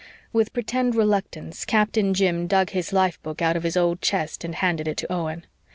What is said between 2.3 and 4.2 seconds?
dug his life book out of his old